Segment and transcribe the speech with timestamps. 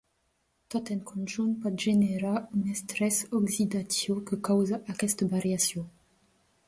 [0.75, 5.89] Tot en conjunt pot generar un estrès oxidatiu que causa aquesta variació.